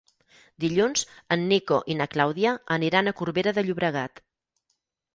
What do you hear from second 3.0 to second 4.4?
a Corbera de Llobregat.